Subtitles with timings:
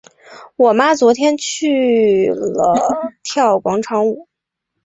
[0.55, 4.27] 我妈昨天去了跳广场舞。